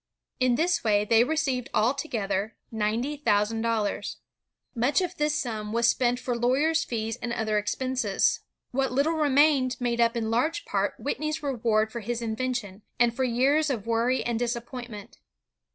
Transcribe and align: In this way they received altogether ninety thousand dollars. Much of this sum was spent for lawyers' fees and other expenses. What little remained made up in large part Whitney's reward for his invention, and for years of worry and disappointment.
In 0.39 0.55
this 0.55 0.83
way 0.83 1.05
they 1.05 1.23
received 1.23 1.69
altogether 1.75 2.55
ninety 2.71 3.17
thousand 3.17 3.61
dollars. 3.61 4.17
Much 4.73 4.99
of 4.99 5.13
this 5.15 5.35
sum 5.35 5.73
was 5.73 5.87
spent 5.87 6.19
for 6.19 6.35
lawyers' 6.35 6.83
fees 6.83 7.17
and 7.17 7.31
other 7.31 7.59
expenses. 7.59 8.39
What 8.71 8.91
little 8.91 9.13
remained 9.13 9.77
made 9.79 10.01
up 10.01 10.17
in 10.17 10.31
large 10.31 10.65
part 10.65 10.95
Whitney's 10.97 11.43
reward 11.43 11.91
for 11.91 11.99
his 11.99 12.19
invention, 12.19 12.81
and 12.99 13.15
for 13.15 13.23
years 13.23 13.69
of 13.69 13.85
worry 13.85 14.23
and 14.23 14.39
disappointment. 14.39 15.19